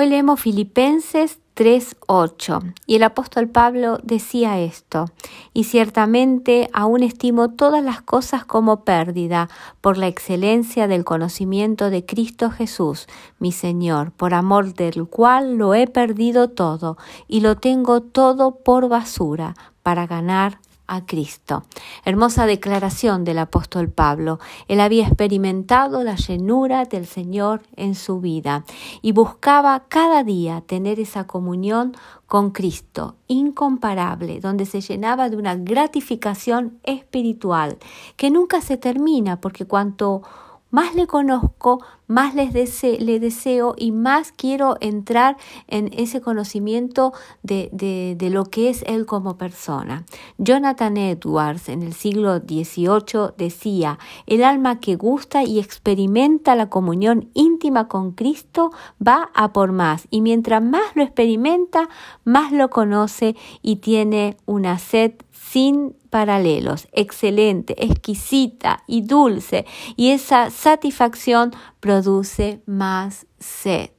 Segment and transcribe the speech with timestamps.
[0.00, 5.06] Hoy leemos Filipenses 3.8 y el apóstol Pablo decía esto,
[5.52, 9.48] y ciertamente aún estimo todas las cosas como pérdida
[9.80, 13.08] por la excelencia del conocimiento de Cristo Jesús,
[13.40, 16.96] mi Señor, por amor del cual lo he perdido todo
[17.26, 21.62] y lo tengo todo por basura para ganar a Cristo.
[22.04, 24.40] Hermosa declaración del apóstol Pablo.
[24.66, 28.64] Él había experimentado la llenura del Señor en su vida
[29.02, 31.94] y buscaba cada día tener esa comunión
[32.26, 37.78] con Cristo, incomparable, donde se llenaba de una gratificación espiritual
[38.16, 40.22] que nunca se termina, porque cuanto
[40.70, 42.48] más le conozco, más les
[42.82, 45.36] le deseo y más quiero entrar
[45.68, 47.12] en ese conocimiento
[47.42, 50.04] de, de, de, lo que es él como persona.
[50.38, 57.30] Jonathan Edwards en el siglo XVIII decía, el alma que gusta y experimenta la comunión
[57.34, 58.70] íntima con Cristo
[59.06, 61.88] va a por más y mientras más lo experimenta,
[62.24, 65.12] más lo conoce y tiene una sed
[65.50, 69.66] sin paralelos, excelente, exquisita y dulce,
[69.96, 73.90] y esa satisfacción produce más sed.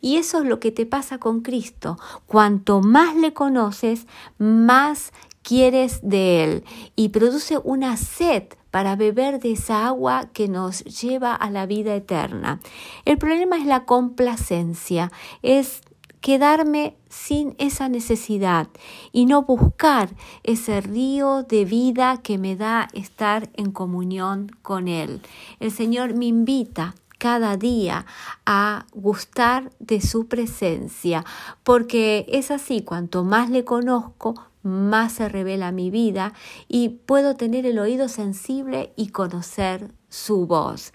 [0.00, 1.98] Y eso es lo que te pasa con Cristo.
[2.26, 4.06] Cuanto más le conoces,
[4.38, 6.64] más quieres de Él
[6.96, 11.94] y produce una sed para beber de esa agua que nos lleva a la vida
[11.94, 12.58] eterna.
[13.04, 15.82] El problema es la complacencia, es
[16.20, 18.68] quedarme sin esa necesidad
[19.12, 20.08] y no buscar
[20.42, 25.20] ese río de vida que me da estar en comunión con Él.
[25.60, 26.94] El Señor me invita
[27.24, 28.04] cada día
[28.44, 31.24] a gustar de su presencia,
[31.62, 36.34] porque es así, cuanto más le conozco, más se revela mi vida
[36.68, 40.92] y puedo tener el oído sensible y conocer su voz.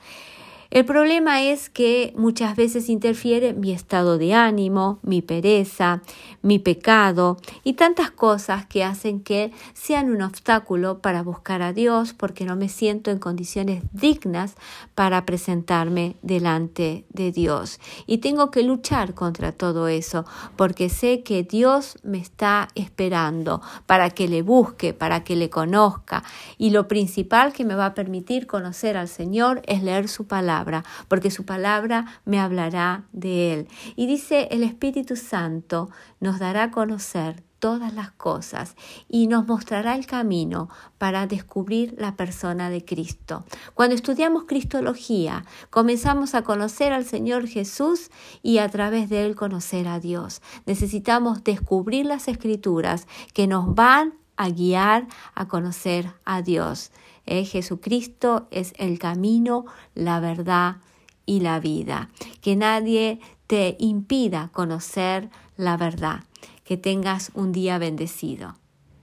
[0.72, 6.04] El problema es que muchas veces interfiere mi estado de ánimo, mi pereza,
[6.44, 12.14] mi pecado y tantas cosas que hacen que sean un obstáculo para buscar a Dios
[12.14, 14.54] porque no me siento en condiciones dignas
[14.94, 17.80] para presentarme delante de Dios.
[18.06, 20.24] Y tengo que luchar contra todo eso
[20.56, 26.24] porque sé que Dios me está esperando para que le busque, para que le conozca.
[26.60, 30.28] Y lo principal que me va a permitir conocer al Señor es leer su
[31.08, 33.68] porque su palabra me hablará de él.
[33.96, 35.90] Y dice, el Espíritu Santo
[36.20, 38.76] nos dará a conocer todas las cosas
[39.08, 43.44] y nos mostrará el camino para descubrir la persona de Cristo.
[43.74, 48.10] Cuando estudiamos Cristología, comenzamos a conocer al Señor Jesús
[48.42, 50.42] y a través de él conocer a Dios.
[50.66, 56.92] Necesitamos descubrir las escrituras que nos van a guiar a conocer a Dios.
[57.46, 60.78] Jesucristo es el camino, la verdad
[61.26, 62.10] y la vida.
[62.42, 66.24] Que nadie te impida conocer la verdad.
[66.64, 68.56] Que tengas un día bendecido.